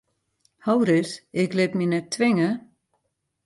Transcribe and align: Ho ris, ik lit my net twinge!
Ho 0.65 0.75
ris, 0.89 1.11
ik 1.41 1.51
lit 1.57 1.73
my 1.77 1.85
net 1.89 2.07
twinge! 2.13 2.49